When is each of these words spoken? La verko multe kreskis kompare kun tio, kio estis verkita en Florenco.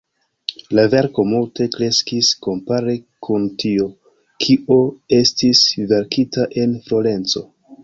La 0.77 0.85
verko 0.93 1.25
multe 1.31 1.67
kreskis 1.75 2.31
kompare 2.47 2.95
kun 3.29 3.45
tio, 3.65 3.87
kio 4.47 4.81
estis 5.21 5.63
verkita 5.95 6.51
en 6.65 6.77
Florenco. 6.91 7.49